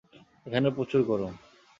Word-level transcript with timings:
এখানে 0.45 0.67
প্রচুর 0.77 1.01
গরম। 1.03 1.33